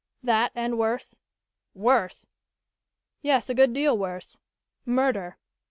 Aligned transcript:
"That 0.23 0.51
and 0.55 0.79
worse." 0.79 1.19
"Worse?" 1.75 2.25
"Yes, 3.21 3.51
a 3.51 3.53
good 3.53 3.71
deal 3.71 3.95
worse. 3.95 4.35
Murder!" 4.83 5.37